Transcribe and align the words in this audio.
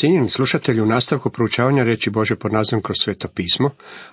Cijenjeni 0.00 0.30
slušatelji, 0.30 0.80
u 0.80 0.86
nastavku 0.86 1.30
proučavanja 1.30 1.82
reći 1.82 2.10
Bože 2.10 2.36
pod 2.36 2.52
nazivom 2.52 2.82
kroz 2.82 2.96
sveto 3.00 3.28
pismo, 3.28 3.70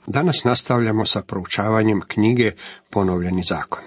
danas 0.07 0.43
nastavljamo 0.43 1.05
sa 1.05 1.21
proučavanjem 1.21 2.01
knjige 2.07 2.51
Ponovljeni 2.89 3.41
zakon. 3.43 3.83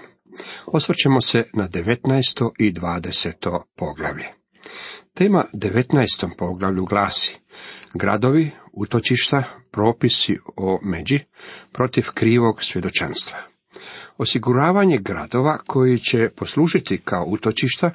Osvrćemo 0.65 1.21
se 1.21 1.43
na 1.53 1.67
19. 1.67 2.49
i 2.59 2.73
20. 2.73 3.61
poglavlje. 3.75 4.25
Tema 5.13 5.43
19. 5.53 6.29
poglavlju 6.37 6.85
glasi 6.85 7.39
Gradovi, 7.93 8.51
utočišta, 8.73 9.43
propisi 9.71 10.37
o 10.57 10.79
međi 10.83 11.19
protiv 11.71 12.05
krivog 12.13 12.63
svjedočanstva. 12.63 13.37
Osiguravanje 14.17 14.97
gradova 15.01 15.57
koji 15.67 15.99
će 15.99 16.29
poslužiti 16.35 17.01
kao 17.05 17.25
utočišta, 17.27 17.91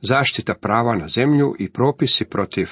zaštita 0.00 0.54
prava 0.54 0.96
na 0.96 1.08
zemlju 1.08 1.54
i 1.58 1.68
propisi 1.68 2.24
protiv 2.24 2.68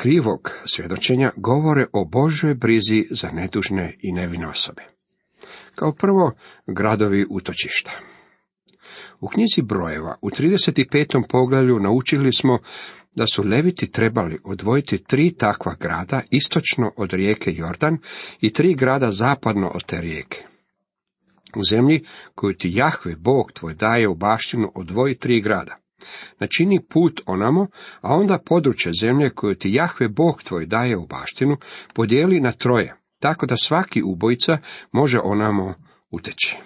krivog 0.00 0.50
svjedočenja 0.66 1.30
govore 1.36 1.86
o 1.92 2.04
Božoj 2.04 2.54
brizi 2.54 3.06
za 3.10 3.28
nedužne 3.32 3.96
i 4.02 4.12
nevine 4.12 4.48
osobe. 4.48 4.82
Kao 5.74 5.92
prvo, 5.92 6.32
gradovi 6.66 7.26
utočišta. 7.30 7.92
U 9.20 9.28
knjizi 9.28 9.62
brojeva 9.62 10.14
u 10.22 10.30
35. 10.30 11.22
poglavlju 11.28 11.78
naučili 11.78 12.32
smo 12.32 12.58
da 13.14 13.26
su 13.26 13.42
leviti 13.42 13.90
trebali 13.90 14.38
odvojiti 14.44 15.04
tri 15.04 15.34
takva 15.34 15.74
grada 15.80 16.20
istočno 16.30 16.92
od 16.96 17.12
rijeke 17.12 17.50
Jordan 17.52 17.98
i 18.40 18.52
tri 18.52 18.74
grada 18.74 19.10
zapadno 19.12 19.68
od 19.74 19.84
te 19.86 20.00
rijeke. 20.00 20.44
U 21.56 21.64
zemlji 21.70 22.04
koju 22.34 22.54
ti 22.54 22.70
Jahve, 22.74 23.16
Bog 23.16 23.52
tvoj, 23.52 23.74
daje 23.74 24.08
u 24.08 24.14
baštinu 24.14 24.72
odvoji 24.74 25.14
tri 25.14 25.40
grada. 25.40 25.76
Načini 26.38 26.80
put 26.88 27.20
onamo, 27.26 27.66
a 28.00 28.14
onda 28.14 28.38
područje 28.46 28.92
zemlje 29.00 29.30
koju 29.30 29.54
ti 29.54 29.72
Jahve 29.72 30.08
Bog 30.08 30.42
tvoj 30.42 30.66
daje 30.66 30.96
u 30.96 31.06
baštinu, 31.06 31.56
podijeli 31.94 32.40
na 32.40 32.52
troje, 32.52 32.94
tako 33.18 33.46
da 33.46 33.56
svaki 33.56 34.02
ubojica 34.02 34.58
može 34.92 35.18
onamo 35.24 35.74
uteći. 36.10 36.56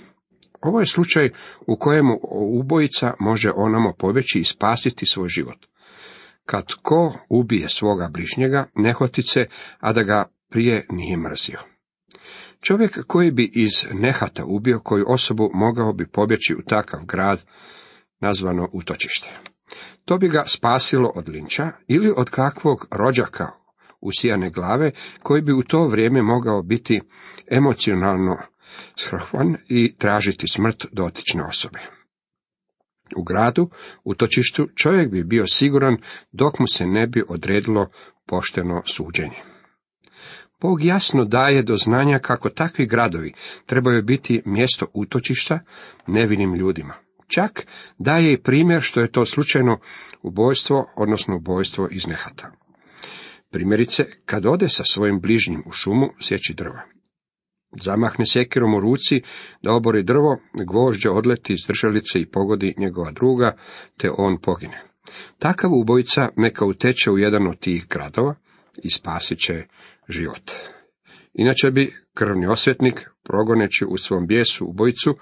Ovo 0.61 0.81
je 0.81 0.87
slučaj 0.87 1.31
u 1.67 1.77
kojemu 1.77 2.19
ubojica 2.61 3.15
može 3.21 3.51
onamo 3.55 3.93
pobjeći 3.99 4.39
i 4.39 4.45
spasiti 4.45 5.07
svoj 5.07 5.29
život. 5.29 5.67
Kad 6.47 6.65
ko 6.83 7.19
ubije 7.29 7.69
svoga 7.69 8.09
bližnjega, 8.13 8.67
nehotice, 8.75 9.47
a 9.81 9.93
da 9.93 10.03
ga 10.03 10.25
prije 10.51 10.87
nije 10.91 11.17
mrzio. 11.17 11.59
Čovjek 12.61 13.07
koji 13.07 13.31
bi 13.31 13.51
iz 13.55 13.87
nehata 13.93 14.45
ubio 14.45 14.81
koju 14.81 15.05
osobu 15.09 15.51
mogao 15.55 15.93
bi 15.93 16.07
pobjeći 16.07 16.55
u 16.55 16.63
takav 16.63 17.01
grad, 17.05 17.45
nazvano 18.27 18.69
utočište. 18.73 19.29
To 20.05 20.19
bi 20.19 20.29
ga 20.29 20.43
spasilo 20.47 21.13
od 21.15 21.29
linča 21.29 21.73
ili 21.89 22.13
od 22.17 22.31
kakvog 22.31 22.87
rođaka 22.91 23.47
usijane 24.01 24.51
glave, 24.51 24.91
koji 25.23 25.43
bi 25.43 25.53
u 25.53 25.63
to 25.63 25.87
vrijeme 25.89 26.23
mogao 26.23 26.63
biti 26.63 27.01
emocionalno 27.51 28.37
shrhvan 28.97 29.57
i 29.69 29.97
tražiti 29.99 30.49
smrt 30.49 30.87
dotične 30.93 31.45
osobe. 31.45 31.79
U 33.17 33.23
gradu, 33.23 33.71
u 34.05 34.15
točištu, 34.15 34.67
čovjek 34.77 35.11
bi 35.11 35.25
bio 35.25 35.47
siguran 35.47 35.97
dok 36.33 36.59
mu 36.59 36.67
se 36.67 36.87
ne 36.87 37.07
bi 37.07 37.25
odredilo 37.29 37.89
pošteno 38.27 38.83
suđenje. 38.85 39.41
Bog 40.61 40.85
jasno 40.85 41.25
daje 41.25 41.63
do 41.63 41.77
znanja 41.77 42.19
kako 42.19 42.51
takvi 42.51 42.87
gradovi 42.87 43.33
trebaju 43.67 44.03
biti 44.03 44.43
mjesto 44.45 44.87
utočišta 44.95 45.61
nevinim 46.07 46.55
ljudima. 46.55 46.95
Čak 47.27 47.67
daje 47.99 48.33
i 48.33 48.43
primjer 48.43 48.83
što 48.83 49.01
je 49.01 49.13
to 49.13 49.27
slučajno 49.27 49.79
ubojstvo, 50.23 50.93
odnosno 50.97 51.37
ubojstvo 51.37 51.89
iz 51.91 52.07
nehata. 52.07 52.51
Primjerice, 53.51 54.05
kad 54.25 54.47
ode 54.47 54.69
sa 54.69 54.85
svojim 54.85 55.21
bližnjim 55.21 55.63
u 55.67 55.73
šumu 55.73 56.09
sjeći 56.21 56.55
drva. 56.55 56.83
Zamahne 57.83 58.27
sjekirom 58.27 58.75
u 58.75 58.81
ruci 58.81 59.23
da 59.63 59.73
obori 59.73 60.03
drvo, 60.03 60.39
gvožđe 60.67 61.11
odleti 61.11 61.53
iz 61.53 61.67
držalice 61.69 62.21
i 62.21 62.31
pogodi 62.31 62.75
njegova 62.79 63.11
druga, 63.11 63.57
te 63.97 64.11
on 64.19 64.39
pogine. 64.41 64.83
Takav 65.39 65.71
ubojica 65.73 66.29
neka 66.37 66.65
uteče 66.65 67.11
u 67.11 67.19
jedan 67.19 67.47
od 67.47 67.59
tih 67.59 67.87
gradova 67.89 68.35
i 68.83 68.91
spasit 68.91 69.39
će 69.39 69.65
život. 70.09 70.51
Inače 71.35 71.71
bi 71.71 71.95
krvni 72.15 72.47
osvetnik, 72.47 73.11
progoneći 73.23 73.85
u 73.89 73.97
svom 73.97 74.27
bijesu 74.27 74.67
ubojicu, 74.67 75.17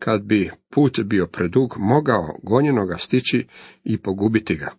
kad 0.00 0.22
bi 0.22 0.50
put 0.70 1.00
bio 1.04 1.26
predug, 1.26 1.74
mogao 1.78 2.38
gonjenoga 2.42 2.98
stići 2.98 3.46
i 3.84 3.98
pogubiti 3.98 4.54
ga, 4.54 4.72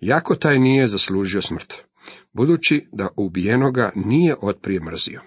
jako 0.00 0.34
taj 0.34 0.58
nije 0.58 0.86
zaslužio 0.86 1.42
smrt, 1.42 1.74
budući 2.32 2.86
da 2.92 3.08
ubijenoga 3.16 3.90
nije 3.94 4.36
otprije 4.40 4.80
mrzio. 4.80 5.20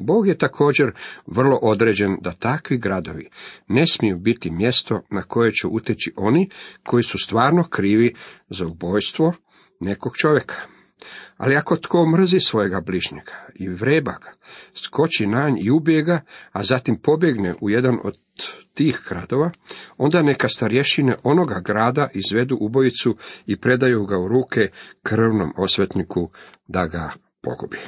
Bog 0.00 0.26
je 0.28 0.38
također 0.38 0.92
vrlo 1.26 1.58
određen 1.62 2.16
da 2.20 2.32
takvi 2.32 2.78
gradovi 2.78 3.28
ne 3.68 3.86
smiju 3.86 4.18
biti 4.18 4.50
mjesto 4.50 5.00
na 5.10 5.22
koje 5.22 5.52
će 5.52 5.66
uteći 5.66 6.12
oni 6.16 6.50
koji 6.86 7.02
su 7.02 7.18
stvarno 7.18 7.64
krivi 7.64 8.14
za 8.50 8.66
ubojstvo 8.66 9.32
nekog 9.80 10.16
čovjeka. 10.16 10.73
Ali 11.36 11.56
ako 11.56 11.76
tko 11.76 12.06
mrzi 12.06 12.40
svojega 12.40 12.80
bližnjega 12.80 13.46
i 13.54 13.68
vreba 13.68 14.12
ga, 14.12 14.32
skoči 14.74 15.26
na 15.26 15.48
nj 15.48 15.60
i 15.60 15.70
ubije 15.70 16.02
ga, 16.02 16.20
a 16.52 16.62
zatim 16.62 16.96
pobjegne 16.96 17.54
u 17.60 17.70
jedan 17.70 17.98
od 18.04 18.18
tih 18.74 19.00
gradova, 19.08 19.50
onda 19.96 20.22
neka 20.22 20.48
starješine 20.48 21.16
onoga 21.22 21.60
grada 21.60 22.08
izvedu 22.14 22.56
ubojicu 22.60 23.16
i 23.46 23.60
predaju 23.60 24.06
ga 24.06 24.18
u 24.18 24.28
ruke 24.28 24.68
krvnom 25.02 25.52
osvetniku 25.56 26.30
da 26.68 26.86
ga 26.86 27.12
pogubi. 27.42 27.78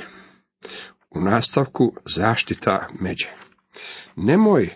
U 1.11 1.21
nastavku 1.21 1.93
zaštita 2.05 2.89
međe. 3.01 3.29
Nemoj 4.17 4.71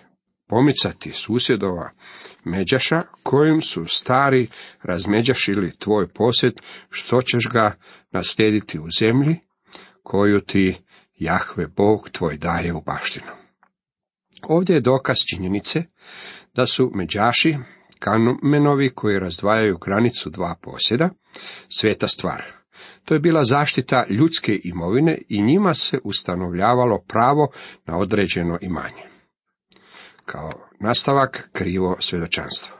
pomicati 0.51 1.13
susjedova 1.13 1.91
međaša 2.45 3.03
kojim 3.23 3.61
su 3.63 3.85
stari 3.87 4.49
razmeđašili 4.83 5.77
tvoj 5.79 6.09
posjed, 6.09 6.53
što 6.91 7.23
ćeš 7.23 7.49
ga 7.53 7.77
naslijediti 8.11 8.79
u 8.79 8.87
zemlji 8.99 9.37
koju 10.03 10.41
ti 10.41 10.77
Jahve 11.19 11.67
Bog 11.67 12.09
tvoj 12.13 12.37
daje 12.37 12.73
u 12.73 12.81
baštinu. 12.81 13.33
Ovdje 14.43 14.75
je 14.75 14.81
dokaz 14.81 15.17
činjenice 15.31 15.83
da 16.55 16.67
su 16.67 16.91
međaši, 16.95 17.57
kamenovi 17.99 18.91
koji 18.95 19.19
razdvajaju 19.19 19.79
granicu 19.79 20.31
dva 20.31 20.55
posjeda, 20.63 21.11
sveta 21.69 22.09
stvar. 22.09 22.43
To 23.05 23.15
je 23.15 23.21
bila 23.21 23.45
zaštita 23.45 24.05
ljudske 24.09 24.61
imovine 24.65 25.19
i 25.29 25.43
njima 25.43 25.75
se 25.75 25.99
ustanovljavalo 26.05 26.99
pravo 27.09 27.51
na 27.87 27.99
određeno 27.99 28.59
imanje. 28.61 29.10
Kao 30.31 30.53
nastavak 30.81 31.49
krivo 31.53 31.97
svjedočanstvo. 32.01 32.77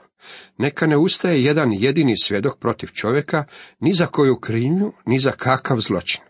Neka 0.57 0.87
ne 0.87 0.97
ustaje 0.97 1.43
jedan 1.43 1.73
jedini 1.73 2.13
svjedok 2.17 2.59
protiv 2.59 2.87
čovjeka, 2.87 3.43
ni 3.79 3.93
za 3.93 4.05
koju 4.05 4.39
krivnju, 4.39 4.93
ni 5.05 5.19
za 5.19 5.31
kakav 5.31 5.77
zločin. 5.77 6.21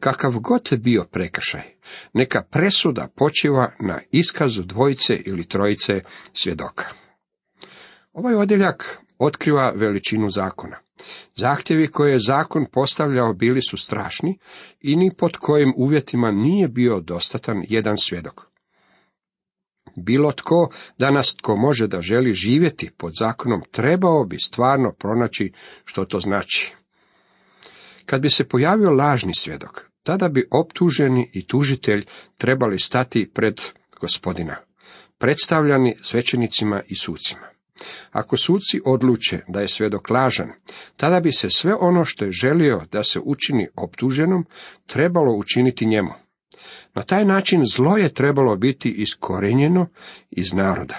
Kakav 0.00 0.32
god 0.38 0.68
bio 0.78 1.04
prekršaj, 1.04 1.62
neka 2.12 2.42
presuda 2.50 3.08
počiva 3.16 3.72
na 3.80 4.00
iskazu 4.10 4.62
dvojice 4.62 5.16
ili 5.16 5.48
trojice 5.48 6.00
svjedoka. 6.32 6.84
Ovaj 8.12 8.34
odjeljak 8.34 8.98
otkriva 9.18 9.70
veličinu 9.70 10.30
zakona. 10.30 10.76
Zahtjevi 11.36 11.88
koje 11.88 12.12
je 12.12 12.18
zakon 12.18 12.66
postavljao 12.72 13.32
bili 13.32 13.60
su 13.60 13.76
strašni 13.76 14.38
i 14.80 14.96
ni 14.96 15.10
pod 15.18 15.36
kojim 15.36 15.74
uvjetima 15.76 16.30
nije 16.30 16.68
bio 16.68 17.00
dostatan 17.00 17.64
jedan 17.68 17.96
svjedok. 17.98 18.53
Bilo 19.96 20.32
tko, 20.32 20.70
danas 20.98 21.34
tko 21.34 21.56
može 21.56 21.86
da 21.86 22.00
želi 22.00 22.32
živjeti 22.32 22.90
pod 22.96 23.12
zakonom, 23.18 23.62
trebao 23.70 24.24
bi 24.24 24.38
stvarno 24.38 24.92
pronaći 24.98 25.52
što 25.84 26.04
to 26.04 26.20
znači. 26.20 26.74
Kad 28.06 28.22
bi 28.22 28.30
se 28.30 28.48
pojavio 28.48 28.90
lažni 28.90 29.34
svjedok, 29.34 29.90
tada 30.02 30.28
bi 30.28 30.48
optuženi 30.50 31.30
i 31.32 31.46
tužitelj 31.46 32.04
trebali 32.36 32.78
stati 32.78 33.30
pred 33.34 33.60
gospodina, 34.00 34.56
predstavljani 35.18 35.96
svećenicima 36.02 36.80
i 36.86 36.96
sucima. 36.96 37.54
Ako 38.10 38.36
suci 38.36 38.80
odluče 38.84 39.40
da 39.48 39.60
je 39.60 39.68
svjedok 39.68 40.10
lažan, 40.10 40.48
tada 40.96 41.20
bi 41.20 41.32
se 41.32 41.50
sve 41.50 41.74
ono 41.80 42.04
što 42.04 42.24
je 42.24 42.30
želio 42.30 42.82
da 42.92 43.02
se 43.02 43.20
učini 43.24 43.68
optuženom, 43.76 44.46
trebalo 44.86 45.36
učiniti 45.36 45.86
njemu. 45.86 46.23
Na 46.94 47.02
taj 47.02 47.24
način 47.24 47.64
zlo 47.66 47.96
je 47.96 48.14
trebalo 48.14 48.56
biti 48.56 48.90
iskorenjeno 48.90 49.86
iz 50.30 50.52
naroda. 50.52 50.98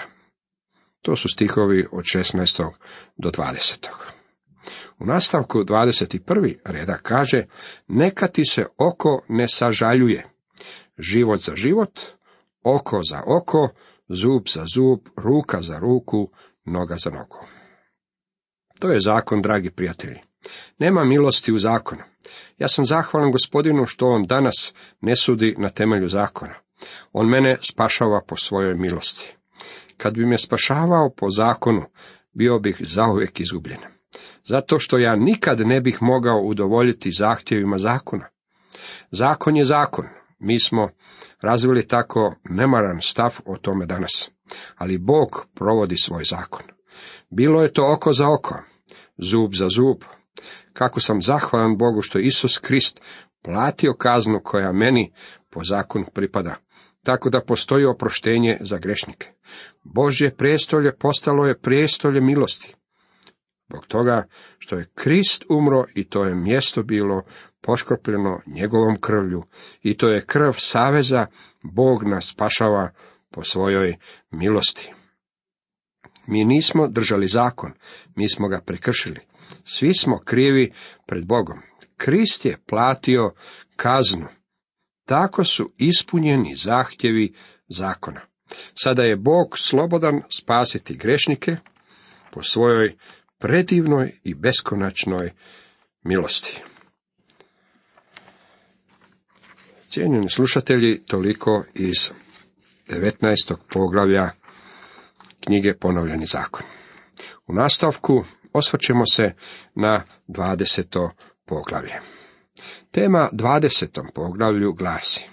To 1.02 1.16
su 1.16 1.28
stihovi 1.28 1.86
od 1.92 2.04
16. 2.04 2.70
do 3.16 3.30
20. 3.30 3.86
U 4.98 5.06
nastavku 5.06 5.58
21. 5.58 6.54
reda 6.64 6.98
kaže, 7.02 7.46
neka 7.88 8.26
ti 8.28 8.44
se 8.44 8.66
oko 8.76 9.22
ne 9.28 9.48
sažaljuje, 9.48 10.26
život 10.98 11.40
za 11.40 11.56
život, 11.56 12.00
oko 12.62 13.00
za 13.10 13.22
oko, 13.26 13.68
zub 14.08 14.42
za 14.54 14.64
zub, 14.74 15.00
ruka 15.16 15.62
za 15.62 15.78
ruku, 15.78 16.30
noga 16.64 16.96
za 16.96 17.10
nogu. 17.10 17.38
To 18.78 18.90
je 18.90 19.00
zakon, 19.00 19.42
dragi 19.42 19.70
prijatelji. 19.70 20.20
Nema 20.78 21.04
milosti 21.04 21.52
u 21.52 21.58
zakonu. 21.58 22.02
Ja 22.58 22.68
sam 22.68 22.84
zahvalan 22.84 23.32
gospodinu 23.32 23.86
što 23.86 24.06
on 24.06 24.26
danas 24.26 24.74
ne 25.00 25.16
sudi 25.16 25.54
na 25.58 25.68
temelju 25.68 26.08
zakona. 26.08 26.54
On 27.12 27.28
mene 27.28 27.56
spašava 27.60 28.20
po 28.28 28.36
svojoj 28.36 28.74
milosti. 28.74 29.36
Kad 29.96 30.14
bi 30.14 30.26
me 30.26 30.38
spašavao 30.38 31.10
po 31.16 31.30
zakonu, 31.30 31.82
bio 32.32 32.58
bih 32.58 32.76
zauvijek 32.80 33.40
izgubljen. 33.40 33.80
Zato 34.44 34.78
što 34.78 34.98
ja 34.98 35.16
nikad 35.16 35.60
ne 35.60 35.80
bih 35.80 35.98
mogao 36.00 36.40
udovoljiti 36.40 37.10
zahtjevima 37.10 37.78
zakona. 37.78 38.28
Zakon 39.10 39.56
je 39.56 39.64
zakon. 39.64 40.04
Mi 40.38 40.60
smo 40.60 40.88
razvili 41.40 41.86
tako 41.86 42.34
nemaran 42.44 43.00
stav 43.00 43.38
o 43.46 43.56
tome 43.56 43.86
danas. 43.86 44.30
Ali 44.76 44.98
Bog 44.98 45.46
provodi 45.54 45.96
svoj 45.96 46.24
zakon. 46.24 46.62
Bilo 47.30 47.62
je 47.62 47.72
to 47.72 47.92
oko 47.96 48.12
za 48.12 48.24
oko, 48.38 48.54
zub 49.18 49.54
za 49.54 49.68
zub. 49.68 50.15
Kako 50.78 51.00
sam 51.00 51.22
zahvalan 51.22 51.76
Bogu 51.76 52.02
što 52.02 52.18
Isus 52.18 52.58
Krist 52.58 53.00
platio 53.42 53.94
kaznu 53.94 54.40
koja 54.44 54.72
meni 54.72 55.12
po 55.50 55.64
zakonu 55.64 56.04
pripada, 56.14 56.54
tako 57.02 57.30
da 57.30 57.44
postoji 57.46 57.84
oproštenje 57.84 58.58
za 58.60 58.78
grešnike. 58.78 59.28
Božje 59.84 60.36
prijestolje 60.36 60.96
postalo 60.96 61.46
je 61.46 61.58
prijestolje 61.58 62.20
milosti. 62.20 62.74
Zbog 63.68 63.86
toga 63.86 64.26
što 64.58 64.76
je 64.76 64.90
Krist 64.94 65.44
umro 65.50 65.84
i 65.94 66.08
to 66.08 66.24
je 66.24 66.34
mjesto 66.34 66.82
bilo 66.82 67.22
poškropljeno 67.60 68.40
njegovom 68.46 69.00
krvlju 69.00 69.42
i 69.82 69.96
to 69.96 70.08
je 70.08 70.24
krv 70.26 70.52
saveza, 70.56 71.26
Bog 71.62 72.04
nas 72.04 72.28
spašava 72.28 72.90
po 73.30 73.42
svojoj 73.42 73.96
milosti. 74.30 74.92
Mi 76.26 76.44
nismo 76.44 76.88
držali 76.88 77.26
zakon, 77.26 77.72
mi 78.16 78.28
smo 78.28 78.48
ga 78.48 78.60
prekršili. 78.66 79.20
Svi 79.64 79.94
smo 79.94 80.18
krivi 80.24 80.72
pred 81.06 81.26
Bogom. 81.26 81.58
Krist 81.96 82.44
je 82.44 82.58
platio 82.66 83.34
kaznu. 83.76 84.26
Tako 85.04 85.44
su 85.44 85.70
ispunjeni 85.76 86.56
zahtjevi 86.56 87.34
zakona. 87.68 88.20
Sada 88.74 89.02
je 89.02 89.16
Bog 89.16 89.58
slobodan 89.58 90.22
spasiti 90.38 90.96
grešnike 90.96 91.56
po 92.32 92.42
svojoj 92.42 92.96
predivnoj 93.38 94.20
i 94.24 94.34
beskonačnoj 94.34 95.32
milosti. 96.02 96.62
Cijenjeni 99.88 100.30
slušatelji, 100.30 101.02
toliko 101.06 101.64
iz 101.74 102.10
19. 102.88 103.54
poglavlja 103.72 104.30
knjige 105.40 105.74
Ponovljeni 105.80 106.26
zakon. 106.26 106.62
U 107.46 107.52
nastavku 107.54 108.24
osvrćemo 108.56 109.06
se 109.06 109.32
na 109.74 110.02
20. 110.28 111.10
poglavlje. 111.44 111.94
Tema 112.90 113.28
20. 113.32 114.12
poglavlju 114.14 114.72
glasi 114.72 115.26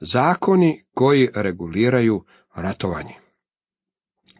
Zakoni 0.00 0.84
koji 0.94 1.28
reguliraju 1.34 2.24
ratovanje. 2.54 3.14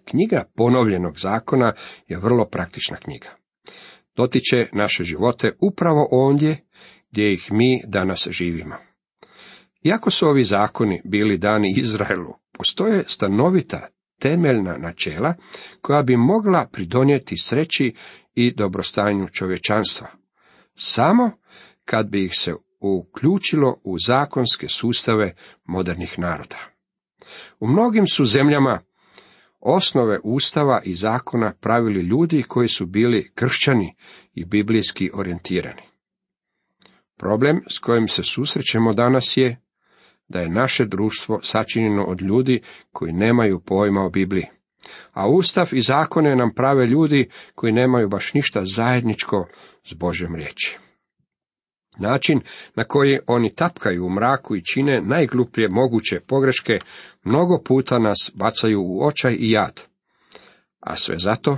Knjiga 0.04 0.44
ponovljenog 0.56 1.18
zakona 1.18 1.72
je 2.08 2.18
vrlo 2.18 2.44
praktična 2.44 2.96
knjiga. 2.96 3.28
Dotiče 4.16 4.68
naše 4.72 5.04
živote 5.04 5.52
upravo 5.60 6.08
ondje 6.10 6.64
gdje 7.10 7.32
ih 7.32 7.52
mi 7.52 7.82
danas 7.86 8.28
živimo. 8.30 8.76
Iako 9.82 10.10
su 10.10 10.28
ovi 10.28 10.44
zakoni 10.44 11.02
bili 11.04 11.38
dani 11.38 11.74
Izraelu, 11.76 12.34
postoje 12.52 13.04
stanovita 13.06 13.88
temeljna 14.20 14.76
načela 14.76 15.34
koja 15.80 16.02
bi 16.02 16.16
mogla 16.16 16.66
pridonijeti 16.72 17.36
sreći 17.36 17.94
i 18.36 18.54
dobrostanju 18.54 19.28
čovječanstva. 19.28 20.08
Samo 20.74 21.30
kad 21.84 22.10
bi 22.10 22.24
ih 22.24 22.32
se 22.34 22.54
uključilo 22.80 23.80
u 23.84 23.96
zakonske 24.06 24.68
sustave 24.68 25.34
modernih 25.64 26.18
naroda. 26.18 26.56
U 27.60 27.66
mnogim 27.66 28.06
su 28.06 28.24
zemljama 28.24 28.80
osnove 29.60 30.18
ustava 30.24 30.82
i 30.84 30.94
zakona 30.94 31.52
pravili 31.60 32.00
ljudi 32.00 32.42
koji 32.48 32.68
su 32.68 32.86
bili 32.86 33.30
kršćani 33.34 33.94
i 34.34 34.44
biblijski 34.44 35.10
orijentirani. 35.14 35.82
Problem 37.16 37.60
s 37.70 37.78
kojim 37.78 38.08
se 38.08 38.22
susrećemo 38.22 38.92
danas 38.92 39.36
je 39.36 39.60
da 40.28 40.40
je 40.40 40.48
naše 40.48 40.84
društvo 40.84 41.40
sačinjeno 41.42 42.04
od 42.04 42.22
ljudi 42.22 42.62
koji 42.92 43.12
nemaju 43.12 43.60
pojma 43.60 44.04
o 44.04 44.10
Bibliji. 44.10 44.46
A 45.12 45.28
ustav 45.28 45.68
i 45.72 45.82
zakone 45.82 46.36
nam 46.36 46.54
prave 46.54 46.86
ljudi 46.86 47.28
koji 47.54 47.72
nemaju 47.72 48.08
baš 48.08 48.34
ništa 48.34 48.62
zajedničko 48.64 49.48
s 49.84 49.94
Božjom 49.94 50.34
riječi. 50.34 50.78
Način 51.98 52.40
na 52.74 52.84
koji 52.84 53.18
oni 53.26 53.54
tapkaju 53.54 54.06
u 54.06 54.10
mraku 54.10 54.56
i 54.56 54.64
čine 54.64 55.00
najgluplje 55.00 55.68
moguće 55.68 56.20
pogreške, 56.20 56.78
mnogo 57.24 57.62
puta 57.64 57.98
nas 57.98 58.32
bacaju 58.34 58.82
u 58.82 59.06
očaj 59.06 59.36
i 59.38 59.50
jad. 59.50 59.82
A 60.80 60.96
sve 60.96 61.18
zato 61.18 61.56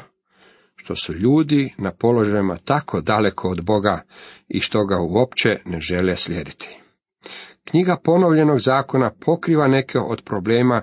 što 0.76 0.94
su 0.94 1.14
ljudi 1.14 1.74
na 1.78 1.92
položajima 1.92 2.56
tako 2.56 3.00
daleko 3.00 3.48
od 3.48 3.64
Boga 3.64 4.02
i 4.48 4.60
što 4.60 4.84
ga 4.84 4.96
uopće 5.00 5.60
ne 5.64 5.80
žele 5.80 6.16
slijediti. 6.16 6.78
Knjiga 7.64 7.96
ponovljenog 8.04 8.58
zakona 8.58 9.10
pokriva 9.20 9.68
neke 9.68 9.98
od 9.98 10.22
problema 10.24 10.82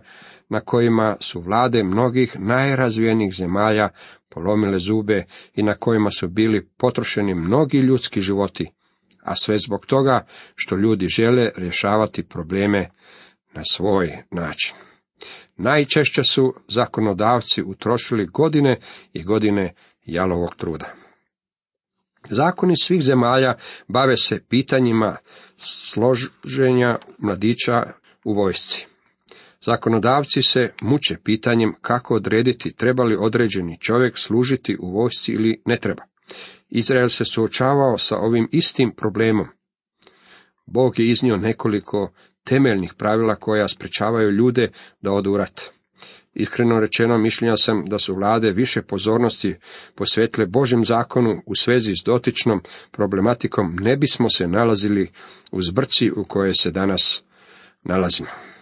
na 0.49 0.59
kojima 0.59 1.17
su 1.19 1.41
vlade 1.41 1.83
mnogih 1.83 2.39
najrazvijenijih 2.39 3.33
zemalja 3.33 3.89
polomile 4.29 4.79
zube 4.79 5.25
i 5.53 5.63
na 5.63 5.73
kojima 5.73 6.09
su 6.09 6.27
bili 6.27 6.69
potrošeni 6.77 7.33
mnogi 7.33 7.77
ljudski 7.77 8.21
životi, 8.21 8.71
a 9.23 9.35
sve 9.35 9.57
zbog 9.57 9.85
toga 9.85 10.25
što 10.55 10.75
ljudi 10.75 11.07
žele 11.07 11.51
rješavati 11.55 12.27
probleme 12.27 12.89
na 13.53 13.61
svoj 13.63 14.23
način. 14.31 14.75
Najčešće 15.57 16.23
su 16.23 16.53
zakonodavci 16.67 17.63
utrošili 17.63 18.25
godine 18.25 18.79
i 19.13 19.23
godine 19.23 19.73
jalovog 20.05 20.55
truda. 20.55 20.93
Zakoni 22.29 22.77
svih 22.77 23.01
zemalja 23.01 23.55
bave 23.87 24.17
se 24.17 24.43
pitanjima 24.49 25.17
složenja 25.57 26.97
mladića 27.17 27.83
u 28.23 28.33
vojsci. 28.33 28.87
Zakonodavci 29.65 30.41
se 30.41 30.69
muče 30.81 31.17
pitanjem 31.23 31.73
kako 31.81 32.15
odrediti 32.15 32.75
treba 32.75 33.03
li 33.03 33.17
određeni 33.19 33.77
čovjek 33.79 34.17
služiti 34.17 34.77
u 34.79 34.91
vojsci 34.91 35.31
ili 35.31 35.61
ne 35.65 35.77
treba. 35.77 36.03
Izrael 36.69 37.09
se 37.09 37.25
suočavao 37.25 37.97
sa 37.97 38.17
ovim 38.17 38.49
istim 38.51 38.91
problemom. 38.97 39.47
Bog 40.65 40.99
je 40.99 41.09
iznio 41.09 41.37
nekoliko 41.37 42.13
temeljnih 42.43 42.93
pravila 42.93 43.35
koja 43.35 43.67
sprečavaju 43.67 44.31
ljude 44.31 44.71
da 45.01 45.11
odu 45.11 45.31
u 45.31 45.37
rat. 45.37 45.61
Iskreno 46.33 46.79
rečeno 46.79 47.17
mišljenja 47.17 47.57
sam 47.57 47.85
da 47.85 47.97
su 47.97 48.15
vlade 48.15 48.51
više 48.51 48.81
pozornosti 48.81 49.55
posvetile 49.95 50.45
Božem 50.45 50.85
zakonu 50.85 51.41
u 51.45 51.55
svezi 51.55 51.95
s 51.95 52.03
dotičnom 52.05 52.61
problematikom, 52.91 53.75
ne 53.81 53.97
bismo 53.97 54.29
se 54.29 54.47
nalazili 54.47 55.11
u 55.51 55.61
zbrci 55.61 56.11
u 56.15 56.23
kojoj 56.23 56.53
se 56.53 56.71
danas 56.71 57.23
nalazimo. 57.83 58.54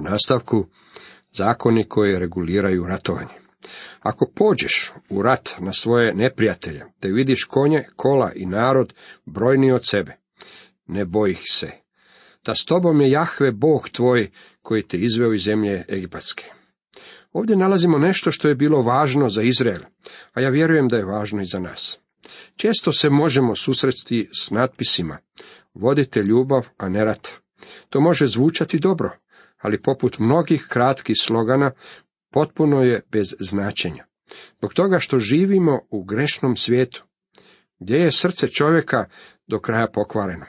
U 0.00 0.02
nastavku, 0.02 0.66
zakoni 1.32 1.84
koji 1.88 2.18
reguliraju 2.18 2.86
ratovanje. 2.86 3.34
Ako 4.00 4.32
pođeš 4.34 4.92
u 5.10 5.22
rat 5.22 5.48
na 5.58 5.72
svoje 5.72 6.14
neprijatelje, 6.14 6.84
te 7.00 7.08
vidiš 7.08 7.44
konje, 7.44 7.84
kola 7.96 8.32
i 8.34 8.46
narod 8.46 8.94
brojni 9.26 9.72
od 9.72 9.88
sebe, 9.88 10.16
ne 10.86 11.04
boj 11.04 11.30
ih 11.30 11.42
se. 11.50 11.70
Da 12.44 12.54
s 12.54 12.64
tobom 12.64 13.00
je 13.00 13.10
Jahve 13.10 13.52
Bog 13.52 13.88
tvoj 13.88 14.30
koji 14.62 14.86
te 14.86 14.96
izveo 14.96 15.32
iz 15.32 15.42
zemlje 15.42 15.84
Egipatske. 15.88 16.44
Ovdje 17.32 17.56
nalazimo 17.56 17.98
nešto 17.98 18.30
što 18.30 18.48
je 18.48 18.54
bilo 18.54 18.82
važno 18.82 19.28
za 19.28 19.42
Izrael, 19.42 19.82
a 20.32 20.40
ja 20.40 20.50
vjerujem 20.50 20.88
da 20.88 20.96
je 20.96 21.04
važno 21.04 21.42
i 21.42 21.46
za 21.46 21.58
nas. 21.58 21.98
Često 22.56 22.92
se 22.92 23.10
možemo 23.10 23.54
susresti 23.54 24.28
s 24.32 24.50
natpisima 24.50 25.18
Vodite 25.74 26.22
ljubav, 26.22 26.68
a 26.76 26.88
ne 26.88 27.04
rat. 27.04 27.28
To 27.88 28.00
može 28.00 28.26
zvučati 28.26 28.78
dobro, 28.78 29.16
ali 29.60 29.82
poput 29.82 30.18
mnogih 30.18 30.66
kratkih 30.68 31.16
slogana 31.20 31.70
potpuno 32.32 32.82
je 32.82 33.02
bez 33.12 33.34
značenja. 33.40 34.04
Zbog 34.58 34.74
toga 34.74 34.98
što 34.98 35.18
živimo 35.18 35.80
u 35.90 36.04
grešnom 36.04 36.56
svijetu, 36.56 37.04
gdje 37.78 37.96
je 37.96 38.12
srce 38.12 38.48
čovjeka 38.48 39.04
do 39.46 39.60
kraja 39.60 39.86
pokvareno. 39.94 40.46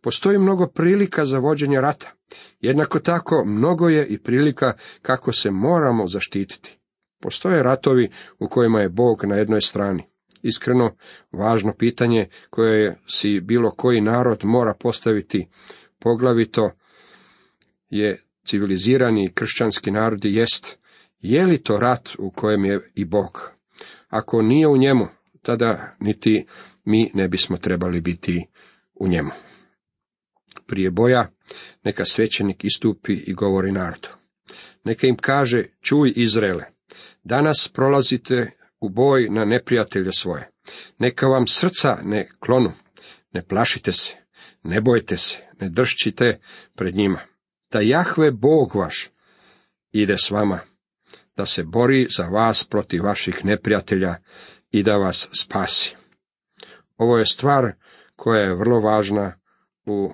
Postoji 0.00 0.38
mnogo 0.38 0.66
prilika 0.66 1.24
za 1.24 1.38
vođenje 1.38 1.80
rata. 1.80 2.10
Jednako 2.60 2.98
tako 2.98 3.44
mnogo 3.44 3.88
je 3.88 4.06
i 4.06 4.18
prilika 4.18 4.72
kako 5.02 5.32
se 5.32 5.50
moramo 5.50 6.06
zaštititi. 6.06 6.78
Postoje 7.22 7.62
ratovi 7.62 8.10
u 8.38 8.48
kojima 8.48 8.80
je 8.80 8.88
Bog 8.88 9.24
na 9.24 9.36
jednoj 9.36 9.60
strani. 9.60 10.02
Iskreno, 10.42 10.96
važno 11.32 11.74
pitanje 11.78 12.28
koje 12.50 12.98
si 13.06 13.40
bilo 13.40 13.70
koji 13.70 14.00
narod 14.00 14.40
mora 14.44 14.74
postaviti, 14.80 15.48
poglavito 15.98 16.70
je 17.88 18.24
civilizirani 18.44 19.32
kršćanski 19.34 19.90
narodi 19.90 20.34
jest, 20.34 20.78
je 21.20 21.46
li 21.46 21.62
to 21.62 21.76
rat 21.76 22.08
u 22.18 22.30
kojem 22.30 22.64
je 22.64 22.90
i 22.94 23.04
Bog? 23.04 23.52
Ako 24.08 24.42
nije 24.42 24.68
u 24.68 24.76
njemu, 24.76 25.08
tada 25.42 25.96
niti 26.00 26.46
mi 26.84 27.10
ne 27.14 27.28
bismo 27.28 27.56
trebali 27.56 28.00
biti 28.00 28.46
u 28.94 29.08
njemu. 29.08 29.30
Prije 30.66 30.90
boja 30.90 31.30
neka 31.84 32.04
svećenik 32.04 32.64
istupi 32.64 33.12
i 33.12 33.34
govori 33.34 33.72
narodu. 33.72 34.08
Neka 34.84 35.06
im 35.06 35.16
kaže, 35.16 35.64
čuj 35.80 36.12
Izraele, 36.16 36.64
danas 37.24 37.70
prolazite 37.74 38.50
u 38.80 38.88
boj 38.88 39.28
na 39.30 39.44
neprijatelje 39.44 40.12
svoje. 40.12 40.50
Neka 40.98 41.26
vam 41.26 41.46
srca 41.46 41.98
ne 42.02 42.28
klonu, 42.38 42.72
ne 43.32 43.42
plašite 43.42 43.92
se, 43.92 44.14
ne 44.62 44.80
bojte 44.80 45.16
se, 45.16 45.38
ne 45.60 45.68
dršćite 45.68 46.40
pred 46.76 46.94
njima. 46.94 47.29
Da 47.72 47.80
Jahve 47.80 48.30
Bog 48.30 48.74
vaš 48.74 49.10
ide 49.92 50.16
s 50.16 50.30
vama, 50.30 50.60
da 51.36 51.46
se 51.46 51.62
bori 51.62 52.06
za 52.16 52.24
vas 52.24 52.64
protiv 52.64 53.04
vaših 53.04 53.44
neprijatelja 53.44 54.14
i 54.70 54.82
da 54.82 54.96
vas 54.96 55.28
spasi. 55.32 55.96
Ovo 56.96 57.18
je 57.18 57.24
stvar 57.24 57.72
koja 58.16 58.40
je 58.40 58.54
vrlo 58.54 58.80
važna 58.80 59.32
u 59.86 60.12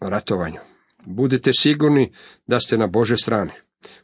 ratovanju. 0.00 0.60
Budite 1.06 1.50
sigurni 1.58 2.12
da 2.46 2.60
ste 2.60 2.76
na 2.76 2.86
Bože 2.86 3.16
strani. 3.16 3.52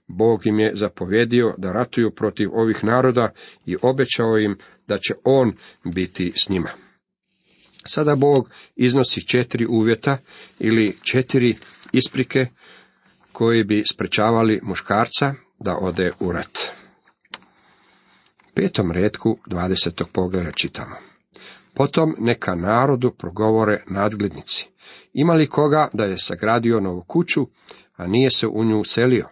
Bog 0.07 0.47
im 0.47 0.61
je 0.61 0.77
zapovjedio 0.77 1.55
da 1.59 1.73
ratuju 1.73 2.15
protiv 2.15 2.49
ovih 2.53 2.85
naroda 2.85 3.33
i 3.67 3.77
obećao 3.83 4.39
im 4.39 4.59
da 4.87 4.99
će 4.99 5.15
On 5.25 5.53
biti 5.95 6.33
s 6.37 6.49
njima. 6.49 6.71
Sada 7.87 8.17
Bog 8.17 8.51
iznosi 8.77 9.29
četiri 9.29 9.67
uvjeta 9.67 10.19
ili 10.59 10.97
četiri 11.03 11.57
isprike 11.93 12.47
koji 13.35 13.65
bi 13.65 13.83
sprečavali 13.93 14.61
muškarca 14.63 15.35
da 15.59 15.77
ode 15.81 16.13
u 16.21 16.33
rat. 16.33 16.59
Petom 18.55 18.93
redku 18.93 19.39
20. 19.47 20.05
pogleda 20.13 20.53
čitamo. 20.53 20.97
Potom 21.75 22.15
neka 22.19 22.55
narodu 22.55 23.11
progovore 23.11 23.83
nadglednici. 23.91 24.69
Ima 25.13 25.35
li 25.35 25.49
koga 25.49 25.89
da 25.93 26.05
je 26.05 26.19
sagradio 26.19 26.81
novu 26.81 27.05
kuću, 27.07 27.47
a 27.97 28.07
nije 28.07 28.31
se 28.31 28.47
u 28.47 28.65
nju 28.65 28.81
uselio? 28.81 29.29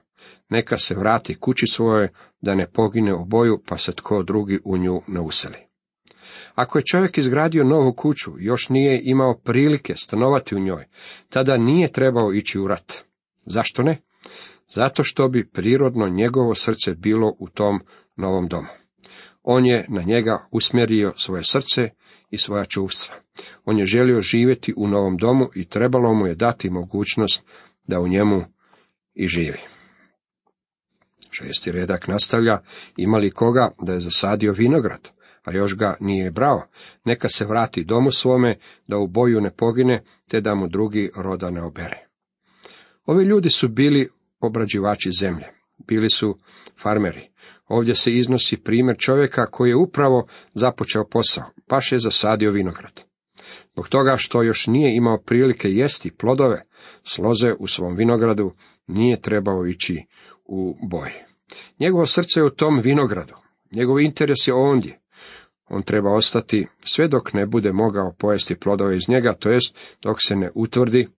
Neka 0.48 0.76
se 0.76 0.94
vrati 0.94 1.34
kući 1.34 1.66
svoje, 1.66 2.12
da 2.40 2.54
ne 2.54 2.66
pogine 2.66 3.14
u 3.14 3.24
boju, 3.24 3.62
pa 3.66 3.76
se 3.76 3.92
tko 3.92 4.22
drugi 4.22 4.60
u 4.64 4.76
nju 4.76 5.02
ne 5.06 5.20
useli. 5.20 5.58
Ako 6.54 6.78
je 6.78 6.84
čovjek 6.84 7.18
izgradio 7.18 7.64
novu 7.64 7.92
kuću, 7.92 8.32
još 8.38 8.68
nije 8.68 9.00
imao 9.04 9.38
prilike 9.38 9.94
stanovati 9.96 10.54
u 10.56 10.58
njoj, 10.58 10.84
tada 11.28 11.56
nije 11.56 11.92
trebao 11.92 12.32
ići 12.32 12.58
u 12.58 12.68
rat. 12.68 13.04
Zašto 13.46 13.82
ne? 13.82 14.02
Zato 14.74 15.02
što 15.02 15.28
bi 15.28 15.48
prirodno 15.48 16.08
njegovo 16.08 16.54
srce 16.54 16.94
bilo 16.94 17.34
u 17.38 17.48
tom 17.48 17.80
novom 18.16 18.48
domu. 18.48 18.68
On 19.42 19.66
je 19.66 19.86
na 19.88 20.02
njega 20.02 20.46
usmjerio 20.50 21.12
svoje 21.16 21.44
srce 21.44 21.90
i 22.30 22.38
svoja 22.38 22.64
čuvstva. 22.64 23.14
On 23.64 23.78
je 23.78 23.86
želio 23.86 24.20
živjeti 24.20 24.74
u 24.76 24.88
novom 24.88 25.16
domu 25.16 25.48
i 25.54 25.64
trebalo 25.64 26.14
mu 26.14 26.26
je 26.26 26.34
dati 26.34 26.70
mogućnost 26.70 27.44
da 27.86 28.00
u 28.00 28.08
njemu 28.08 28.44
i 29.14 29.28
živi. 29.28 29.58
Šesti 31.30 31.72
redak 31.72 32.08
nastavlja, 32.08 32.58
ima 32.96 33.18
li 33.18 33.30
koga 33.30 33.70
da 33.82 33.92
je 33.92 34.00
zasadio 34.00 34.52
vinograd, 34.52 35.10
a 35.44 35.52
još 35.52 35.76
ga 35.76 35.96
nije 36.00 36.30
brao, 36.30 36.62
neka 37.04 37.28
se 37.28 37.44
vrati 37.44 37.84
domu 37.84 38.10
svome, 38.10 38.58
da 38.86 38.98
u 38.98 39.06
boju 39.06 39.40
ne 39.40 39.50
pogine, 39.50 40.04
te 40.28 40.40
da 40.40 40.54
mu 40.54 40.68
drugi 40.68 41.10
roda 41.16 41.50
ne 41.50 41.62
obere. 41.62 42.11
Ovi 43.06 43.24
ljudi 43.24 43.50
su 43.50 43.68
bili 43.68 44.08
obrađivači 44.40 45.10
zemlje, 45.20 45.46
bili 45.88 46.10
su 46.10 46.38
farmeri. 46.82 47.28
Ovdje 47.68 47.94
se 47.94 48.12
iznosi 48.12 48.56
primjer 48.56 48.96
čovjeka 48.98 49.46
koji 49.46 49.70
je 49.70 49.76
upravo 49.76 50.26
započeo 50.54 51.08
posao, 51.08 51.44
baš 51.68 51.92
je 51.92 51.98
zasadio 51.98 52.50
vinograd. 52.50 53.00
Zbog 53.72 53.88
toga 53.88 54.16
što 54.16 54.42
još 54.42 54.66
nije 54.66 54.96
imao 54.96 55.22
prilike 55.26 55.68
jesti 55.68 56.10
plodove, 56.10 56.62
sloze 57.02 57.54
u 57.58 57.66
svom 57.66 57.96
vinogradu, 57.96 58.52
nije 58.86 59.20
trebao 59.20 59.66
ići 59.66 60.02
u 60.44 60.76
boj. 60.90 61.10
Njegovo 61.80 62.06
srce 62.06 62.40
je 62.40 62.44
u 62.44 62.50
tom 62.50 62.80
vinogradu, 62.80 63.34
njegov 63.72 64.00
interes 64.00 64.48
je 64.48 64.54
ondje. 64.54 65.00
On 65.68 65.82
treba 65.82 66.14
ostati 66.14 66.66
sve 66.78 67.08
dok 67.08 67.32
ne 67.32 67.46
bude 67.46 67.72
mogao 67.72 68.14
pojesti 68.18 68.56
plodove 68.56 68.96
iz 68.96 69.08
njega, 69.08 69.34
to 69.34 69.50
jest 69.50 69.78
dok 70.02 70.16
se 70.20 70.36
ne 70.36 70.50
utvrdi 70.54 71.08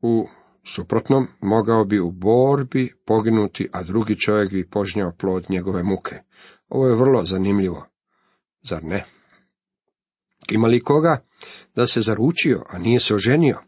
u 0.00 0.28
suprotnom 0.64 1.26
mogao 1.40 1.84
bi 1.84 2.00
u 2.00 2.10
borbi 2.10 2.94
poginuti, 3.06 3.68
a 3.72 3.82
drugi 3.82 4.18
čovjek 4.18 4.52
bi 4.52 4.68
požnjao 4.70 5.12
plod 5.18 5.46
njegove 5.48 5.82
muke. 5.82 6.16
Ovo 6.68 6.86
je 6.86 6.96
vrlo 6.96 7.24
zanimljivo, 7.24 7.86
zar 8.62 8.84
ne? 8.84 9.04
Ima 10.50 10.68
li 10.68 10.82
koga 10.82 11.24
da 11.74 11.86
se 11.86 12.00
zaručio, 12.00 12.62
a 12.68 12.78
nije 12.78 13.00
se 13.00 13.14
oženio? 13.14 13.58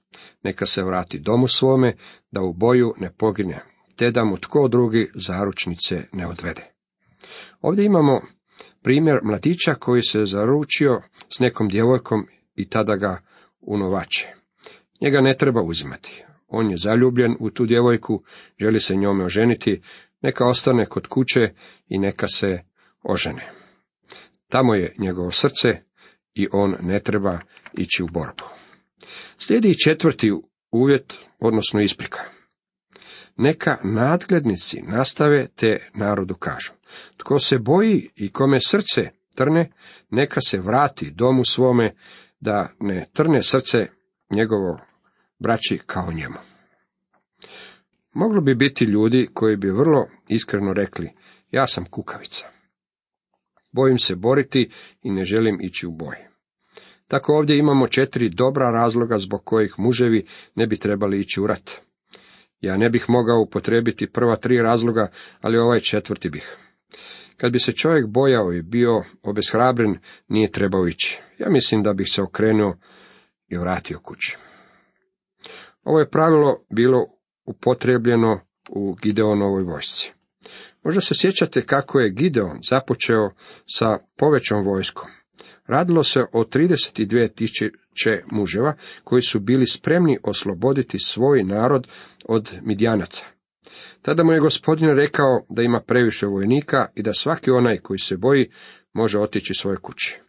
Neka 0.42 0.66
se 0.66 0.82
vrati 0.82 1.18
domu 1.18 1.48
svome, 1.48 1.96
da 2.30 2.42
u 2.42 2.52
boju 2.52 2.94
ne 2.98 3.10
pogine, 3.18 3.62
te 3.96 4.10
da 4.10 4.24
mu 4.24 4.36
tko 4.36 4.68
drugi 4.68 5.10
zaručnice 5.14 6.02
ne 6.12 6.26
odvede. 6.26 6.64
Ovdje 7.60 7.84
imamo 7.84 8.20
primjer 8.82 9.20
mladića 9.22 9.74
koji 9.74 10.02
se 10.02 10.24
zaručio 10.24 11.00
s 11.36 11.38
nekom 11.38 11.68
djevojkom 11.68 12.26
i 12.54 12.68
tada 12.68 12.96
ga 12.96 13.22
unovače. 13.60 14.37
Njega 15.00 15.20
ne 15.20 15.36
treba 15.36 15.62
uzimati. 15.62 16.24
On 16.48 16.70
je 16.70 16.76
zaljubljen 16.76 17.36
u 17.40 17.50
tu 17.50 17.66
djevojku, 17.66 18.22
želi 18.60 18.80
se 18.80 18.96
njome 18.96 19.24
oženiti, 19.24 19.82
neka 20.22 20.48
ostane 20.48 20.86
kod 20.86 21.06
kuće 21.06 21.52
i 21.88 21.98
neka 21.98 22.26
se 22.26 22.58
ožene. 23.02 23.50
Tamo 24.48 24.74
je 24.74 24.94
njegovo 24.98 25.30
srce 25.30 25.82
i 26.34 26.48
on 26.52 26.76
ne 26.80 27.00
treba 27.00 27.38
ići 27.78 28.02
u 28.02 28.06
borbu. 28.06 28.44
Slijedi 29.38 29.78
četvrti 29.84 30.32
uvjet, 30.70 31.18
odnosno 31.38 31.80
isprika. 31.80 32.20
Neka 33.36 33.78
nadglednici 33.84 34.82
nastave 34.82 35.48
te 35.56 35.90
narodu 35.94 36.34
kažu. 36.34 36.72
Tko 37.16 37.38
se 37.38 37.58
boji 37.58 38.10
i 38.16 38.32
kome 38.32 38.60
srce 38.60 39.10
trne, 39.34 39.72
neka 40.10 40.40
se 40.40 40.58
vrati 40.58 41.10
domu 41.10 41.44
svome, 41.44 41.94
da 42.40 42.70
ne 42.80 43.06
trne 43.12 43.42
srce 43.42 43.86
njegovo 44.36 44.80
braći 45.38 45.80
kao 45.86 46.12
njemu. 46.12 46.38
Moglo 48.12 48.40
bi 48.40 48.54
biti 48.54 48.84
ljudi 48.84 49.28
koji 49.34 49.56
bi 49.56 49.70
vrlo 49.70 50.08
iskreno 50.28 50.72
rekli, 50.72 51.10
ja 51.50 51.66
sam 51.66 51.84
kukavica. 51.84 52.46
Bojim 53.72 53.98
se 53.98 54.14
boriti 54.14 54.70
i 55.02 55.10
ne 55.10 55.24
želim 55.24 55.58
ići 55.60 55.86
u 55.86 55.90
boj. 55.90 56.16
Tako 57.08 57.32
ovdje 57.32 57.58
imamo 57.58 57.88
četiri 57.88 58.28
dobra 58.28 58.70
razloga 58.70 59.18
zbog 59.18 59.44
kojih 59.44 59.74
muževi 59.78 60.26
ne 60.54 60.66
bi 60.66 60.76
trebali 60.76 61.20
ići 61.20 61.40
u 61.40 61.46
rat. 61.46 61.70
Ja 62.60 62.76
ne 62.76 62.90
bih 62.90 63.04
mogao 63.08 63.40
upotrebiti 63.40 64.12
prva 64.12 64.36
tri 64.36 64.56
razloga, 64.56 65.10
ali 65.40 65.58
ovaj 65.58 65.80
četvrti 65.80 66.30
bih. 66.30 66.56
Kad 67.36 67.52
bi 67.52 67.58
se 67.58 67.72
čovjek 67.72 68.06
bojao 68.06 68.52
i 68.52 68.62
bio 68.62 69.02
obeshrabren, 69.22 69.98
nije 70.28 70.50
trebao 70.50 70.88
ići. 70.88 71.20
Ja 71.38 71.50
mislim 71.50 71.82
da 71.82 71.92
bih 71.92 72.06
se 72.10 72.22
okrenuo 72.22 72.76
i 73.48 73.56
vratio 73.56 73.98
kući. 73.98 74.36
Ovo 75.88 75.98
je 75.98 76.10
pravilo 76.10 76.64
bilo 76.70 77.06
upotrebljeno 77.44 78.40
u 78.70 78.94
Gideonovoj 79.02 79.62
vojsci. 79.62 80.12
Možda 80.84 81.00
se 81.00 81.14
sjećate 81.16 81.66
kako 81.66 82.00
je 82.00 82.10
Gideon 82.10 82.58
započeo 82.68 83.30
sa 83.66 83.98
povećom 84.16 84.64
vojskom. 84.64 85.10
Radilo 85.66 86.02
se 86.02 86.20
o 86.32 86.44
32 86.44 87.34
tisuće 87.34 88.22
muževa 88.32 88.74
koji 89.04 89.22
su 89.22 89.40
bili 89.40 89.66
spremni 89.66 90.18
osloboditi 90.22 90.98
svoj 90.98 91.44
narod 91.44 91.88
od 92.24 92.52
Midjanaca. 92.62 93.26
Tada 94.02 94.24
mu 94.24 94.32
je 94.32 94.40
gospodin 94.40 94.88
rekao 94.88 95.46
da 95.48 95.62
ima 95.62 95.80
previše 95.86 96.26
vojnika 96.26 96.86
i 96.94 97.02
da 97.02 97.12
svaki 97.12 97.50
onaj 97.50 97.78
koji 97.78 97.98
se 97.98 98.16
boji 98.16 98.50
može 98.92 99.18
otići 99.18 99.54
svoje 99.54 99.76
kući. 99.76 100.20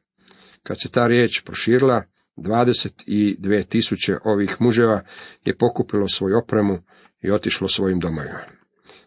Kad 0.64 0.82
se 0.82 0.92
ta 0.92 1.08
riječ 1.08 1.42
proširila, 1.46 2.04
22 2.44 3.66
tisuće 3.66 4.16
ovih 4.24 4.56
muževa 4.60 5.02
je 5.46 5.58
pokupilo 5.58 6.08
svoju 6.08 6.38
opremu 6.38 6.78
i 7.22 7.32
otišlo 7.32 7.68
svojim 7.68 8.00
domovima. 8.00 8.40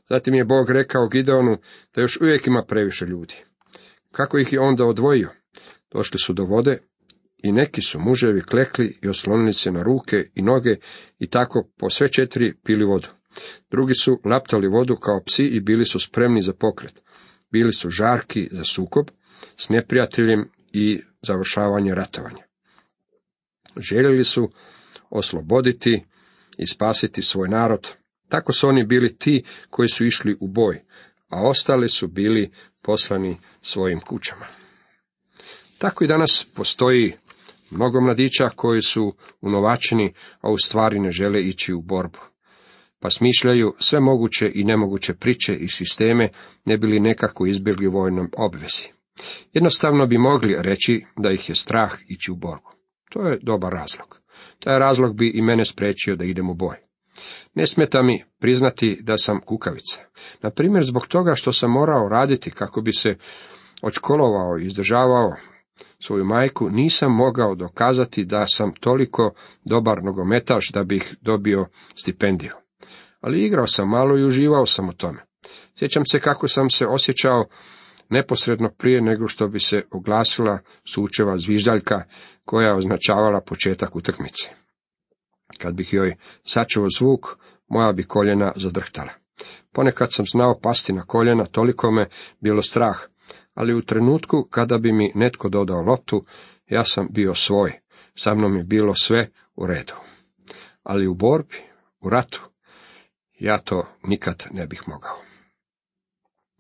Zatim 0.09 0.35
je 0.35 0.45
Bog 0.45 0.71
rekao 0.71 1.09
Gideonu 1.09 1.57
da 1.95 2.01
još 2.01 2.21
uvijek 2.21 2.47
ima 2.47 2.65
previše 2.69 3.07
ljudi. 3.07 3.35
Kako 4.13 4.39
ih 4.39 4.53
je 4.53 4.61
onda 4.61 4.85
odvojio? 4.85 5.31
Došli 5.93 6.19
su 6.19 6.33
do 6.33 6.45
vode 6.45 6.79
i 7.43 7.53
neki 7.53 7.83
su 7.83 8.01
muževi 8.01 8.43
klekli 8.43 8.99
i 9.03 9.09
oslonili 9.09 9.53
se 9.53 9.71
na 9.71 9.83
ruke 9.83 10.31
i 10.35 10.43
noge 10.43 10.77
i 11.19 11.31
tako 11.31 11.69
po 11.79 11.91
sve 11.91 12.09
četiri 12.13 12.55
pili 12.65 12.85
vodu. 12.85 13.09
Drugi 13.71 13.95
su 13.95 14.21
laptali 14.25 14.69
vodu 14.69 14.97
kao 14.97 15.21
psi 15.27 15.45
i 15.45 15.61
bili 15.61 15.85
su 15.85 16.01
spremni 16.01 16.43
za 16.43 16.53
pokret. 16.53 17.03
Bili 17.51 17.73
su 17.73 17.91
žarki 17.91 18.49
za 18.51 18.65
sukob 18.65 19.07
s 19.57 19.69
neprijateljem 19.69 20.49
i 20.73 21.03
završavanje 21.23 21.95
ratovanja. 21.95 22.52
Željeli 23.77 24.25
su 24.25 24.51
osloboditi 25.11 26.05
i 26.59 26.67
spasiti 26.67 27.23
svoj 27.23 27.49
narod. 27.49 27.89
Tako 28.29 28.53
su 28.53 28.69
oni 28.69 28.85
bili 28.85 29.17
ti 29.17 29.45
koji 29.71 29.89
su 29.89 30.05
išli 30.05 30.37
u 30.41 30.49
boj, 30.49 30.83
a 31.29 31.43
ostali 31.43 31.89
su 31.89 32.09
bili 32.09 32.51
poslani 32.83 33.39
svojim 33.63 34.01
kućama. 34.01 34.47
Tako 35.79 36.05
i 36.05 36.09
danas 36.09 36.47
postoji 36.55 37.13
mnogo 37.71 38.01
mladića 38.01 38.49
koji 38.57 38.83
su 38.83 39.15
unovačeni, 39.41 40.15
a 40.41 40.51
u 40.51 40.59
stvari 40.59 41.01
ne 41.01 41.11
žele 41.11 41.43
ići 41.43 41.73
u 41.73 41.81
borbu. 41.81 42.19
Pa 43.01 43.11
smišljaju 43.11 43.75
sve 43.79 44.01
moguće 44.01 44.53
i 44.55 44.65
nemoguće 44.65 45.15
priče 45.15 45.55
i 45.55 45.69
sisteme, 45.69 46.29
ne 46.65 46.79
bili 46.79 47.01
nekako 47.01 47.47
izbjegli 47.47 47.87
vojnom 47.87 48.31
obvezi. 48.37 48.83
Jednostavno 49.53 50.07
bi 50.07 50.19
mogli 50.19 50.57
reći 50.59 51.05
da 51.17 51.31
ih 51.31 51.49
je 51.49 51.55
strah 51.55 51.93
ići 52.09 52.33
u 52.33 52.37
borbu. 52.37 52.72
To 53.13 53.23
je 53.23 53.39
dobar 53.43 53.73
razlog. 53.73 54.21
Taj 54.59 54.79
razlog 54.79 55.17
bi 55.17 55.33
i 55.35 55.43
mene 55.43 55.65
spriječio 55.65 56.17
da 56.17 56.25
idem 56.25 56.51
u 56.51 56.55
boj. 56.55 56.77
Ne 57.55 57.67
smeta 57.67 58.03
mi 58.03 58.25
priznati 58.41 58.99
da 59.03 59.17
sam 59.17 59.41
kukavica. 59.41 60.03
Na 60.43 60.51
primjer 60.51 60.85
zbog 60.85 61.07
toga 61.07 61.35
što 61.35 61.53
sam 61.53 61.71
morao 61.71 62.09
raditi 62.09 62.51
kako 62.51 62.81
bi 62.81 62.93
se 62.93 63.17
odškolovao 63.83 64.59
i 64.59 64.67
izdržavao 64.67 65.37
svoju 65.99 66.25
majku, 66.25 66.71
nisam 66.71 67.13
mogao 67.13 67.55
dokazati 67.55 68.25
da 68.25 68.47
sam 68.47 68.75
toliko 68.81 69.35
dobar 69.65 70.03
nogometaš 70.03 70.71
da 70.73 70.85
bih 70.85 71.15
dobio 71.21 71.67
stipendiju. 71.95 72.53
Ali 73.21 73.45
igrao 73.45 73.67
sam 73.67 73.89
malo 73.89 74.19
i 74.19 74.25
uživao 74.25 74.67
sam 74.67 74.89
u 74.89 74.93
tome. 74.93 75.25
Sjećam 75.79 76.07
se 76.07 76.21
kako 76.21 76.49
sam 76.49 76.71
se 76.71 76.87
osjećao 76.87 77.45
neposredno 78.09 78.71
prije 78.79 79.03
nego 79.03 79.29
što 79.29 79.49
bi 79.49 79.59
se 79.59 79.83
oglasila 79.91 80.59
sučeva 80.85 81.39
zviždaljka 81.39 82.03
koja 82.45 82.69
je 82.69 82.77
označavala 82.77 83.41
početak 83.41 83.97
utakmice. 83.97 84.51
Kad 85.59 85.75
bih 85.75 85.93
joj 85.93 86.17
sačuo 86.45 86.89
zvuk, 86.99 87.27
moja 87.69 87.93
bi 87.93 88.05
koljena 88.05 88.53
zadrhtala. 88.57 89.11
Ponekad 89.73 90.13
sam 90.13 90.27
znao 90.27 90.59
pasti 90.63 90.93
na 90.93 91.03
koljena, 91.03 91.47
toliko 91.47 91.91
me 91.91 92.09
bilo 92.41 92.63
strah, 92.63 92.97
ali 93.55 93.75
u 93.75 93.83
trenutku 93.83 94.49
kada 94.51 94.79
bi 94.79 94.93
mi 94.93 95.13
netko 95.15 95.49
dodao 95.49 95.83
loptu, 95.83 96.25
ja 96.67 96.85
sam 96.85 97.09
bio 97.11 97.35
svoj, 97.35 97.73
sa 98.15 98.35
mnom 98.35 98.57
je 98.57 98.65
bilo 98.65 98.95
sve 98.95 99.29
u 99.57 99.67
redu. 99.67 99.95
Ali 100.83 101.07
u 101.07 101.15
borbi, 101.15 101.57
u 102.01 102.11
ratu, 102.11 102.43
ja 103.39 103.59
to 103.59 103.87
nikad 104.03 104.47
ne 104.51 104.67
bih 104.67 104.83
mogao. 104.87 105.17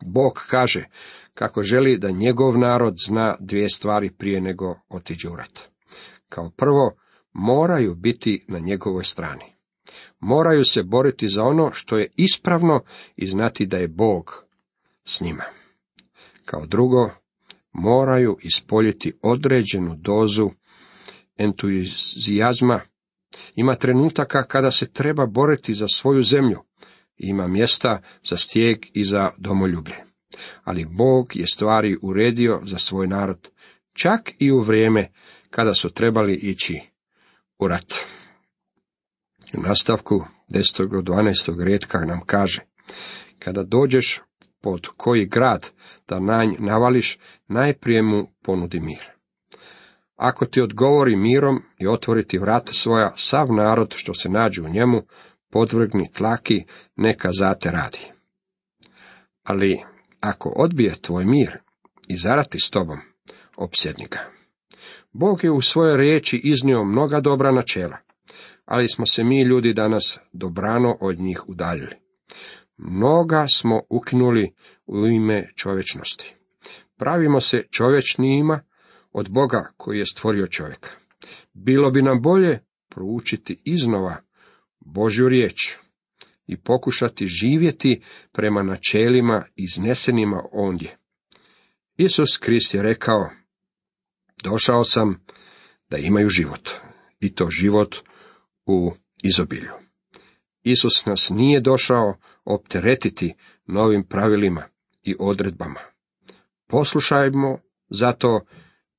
Bog 0.05 0.45
kaže 0.51 0.89
kako 1.35 1.63
želi 1.63 1.99
da 1.99 2.11
njegov 2.11 2.59
narod 2.59 2.95
zna 3.07 3.37
dvije 3.41 3.69
stvari 3.69 4.11
prije 4.11 4.41
nego 4.41 4.81
otiđe 4.89 5.29
u 5.29 5.37
rat. 5.37 5.72
Kao 6.35 6.51
prvo, 6.57 6.93
moraju 7.33 7.95
biti 7.95 8.45
na 8.49 8.59
njegovoj 8.59 9.05
strani. 9.05 9.45
Moraju 10.21 10.65
se 10.65 10.83
boriti 10.83 11.29
za 11.29 11.43
ono 11.43 11.71
što 11.73 11.99
je 11.99 12.11
ispravno 12.17 12.81
i 13.17 13.27
znati 13.27 13.67
da 13.67 13.77
je 13.77 13.89
Bog 13.89 14.45
s 15.05 15.21
njima. 15.21 15.45
Kao 16.45 16.67
drugo, 16.67 17.11
moraju 17.73 18.37
ispoljiti 18.43 19.13
određenu 19.23 19.97
dozu 19.97 20.51
entuzijazma. 21.37 22.81
Ima 23.55 23.75
trenutaka 23.75 24.43
kada 24.43 24.71
se 24.71 24.93
treba 24.93 25.27
boriti 25.27 25.75
za 25.75 25.87
svoju 25.89 26.23
zemlju. 26.23 26.59
Ima 27.17 27.49
mjesta 27.49 28.03
za 28.25 28.37
stijeg 28.37 28.79
i 28.95 29.05
za 29.05 29.31
domoljublje. 29.39 29.97
Ali 30.65 30.87
Bog 30.91 31.37
je 31.37 31.47
stvari 31.47 31.97
uredio 32.03 32.61
za 32.65 32.79
svoj 32.79 33.07
narod, 33.07 33.49
čak 33.93 34.21
i 34.39 34.53
u 34.53 34.61
vrijeme 34.61 35.13
kada 35.53 35.75
su 35.75 35.91
trebali 35.91 36.35
ići 36.35 36.81
u 37.59 37.69
rat. 37.69 37.95
U 39.59 39.61
nastavku 39.61 40.25
10. 40.49 41.03
do 41.03 41.13
12. 41.13 41.65
redka 41.65 41.99
nam 41.99 42.21
kaže, 42.27 42.61
kada 43.39 43.63
dođeš 43.63 44.21
pod 44.61 44.87
koji 44.97 45.27
grad 45.27 45.71
da 46.09 46.21
na 46.21 46.55
navališ, 46.59 47.19
najprije 47.49 48.03
mu 48.03 48.27
ponudi 48.43 48.81
mir. 48.81 49.05
Ako 50.17 50.47
ti 50.47 50.61
odgovori 50.61 51.17
mirom 51.17 51.63
i 51.79 51.87
otvori 51.87 52.27
ti 52.27 52.39
vrata 52.39 52.73
svoja, 52.73 53.13
sav 53.17 53.53
narod 53.53 53.95
što 53.97 54.15
se 54.15 54.29
nađe 54.29 54.63
u 54.63 54.69
njemu, 54.69 55.03
podvrgni 55.51 56.13
tlaki, 56.13 56.65
neka 56.97 57.29
zate 57.33 57.71
radi. 57.71 58.01
Ali 59.43 59.83
ako 60.21 60.49
odbije 60.49 60.95
tvoj 61.01 61.25
mir 61.25 61.59
i 62.09 62.17
zarati 62.17 62.59
s 62.61 62.71
tobom, 62.71 62.99
opsjedni 63.57 64.07
ga. 64.11 64.42
Bog 65.13 65.45
je 65.45 65.51
u 65.51 65.61
svojoj 65.61 65.97
riječi 65.97 66.41
iznio 66.45 66.85
mnoga 66.85 67.21
dobra 67.21 67.53
načela, 67.53 67.97
ali 68.65 68.89
smo 68.89 69.07
se 69.07 69.25
mi 69.25 69.43
ljudi 69.43 69.73
danas 69.73 70.19
dobrano 70.33 70.97
od 71.01 71.19
njih 71.21 71.49
udaljili. 71.49 71.97
Mnoga 72.77 73.47
smo 73.47 73.81
ukinuli 73.91 74.55
u 74.87 75.07
ime 75.07 75.49
čovječnosti. 75.57 76.35
Pravimo 76.97 77.41
se 77.41 77.63
čovječnijima 77.71 78.61
od 79.13 79.31
Boga 79.31 79.73
koji 79.77 79.99
je 79.99 80.07
stvorio 80.07 80.47
čovjeka. 80.47 80.91
Bilo 81.53 81.91
bi 81.91 82.03
nam 82.03 82.23
bolje 82.23 82.61
proučiti 82.89 83.63
iznova 83.65 84.17
Božju 84.81 85.29
riječ 85.29 85.77
i 86.47 86.57
pokušati 86.57 87.27
živjeti 87.27 88.03
prema 88.33 88.63
načelima 88.63 89.45
iznesenima 89.57 90.43
ondje. 90.53 90.97
Isus 91.97 92.37
Krist 92.39 92.75
je 92.75 92.83
rekao, 92.83 93.31
došao 94.43 94.85
sam 94.85 95.25
da 95.91 95.97
imaju 95.99 96.29
život, 96.29 96.71
i 97.21 97.35
to 97.35 97.51
život 97.51 97.97
u 98.67 98.93
izobilju. 99.23 99.73
Isus 100.63 101.07
nas 101.07 101.31
nije 101.31 101.61
došao 101.61 102.17
opteretiti 102.45 103.35
novim 103.67 104.05
pravilima 104.09 104.63
i 105.03 105.17
odredbama. 105.19 105.81
Poslušajmo 106.67 107.59
zato 107.91 108.41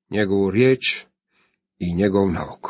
njegovu 0.10 0.52
riječ 0.52 1.06
i 1.80 1.96
njegov 1.96 2.32
nauk. 2.32 2.68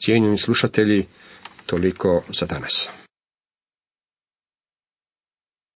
Cijenjeni 0.00 0.38
slušatelji, 0.38 1.06
toliko 1.66 2.22
za 2.28 2.46
danas. 2.46 2.88